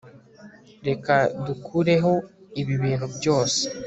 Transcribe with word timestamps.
reka 0.87 1.13
dukureho 1.45 2.11
ibi 2.61 2.73
bintu 2.83 3.05
byose 3.15 3.61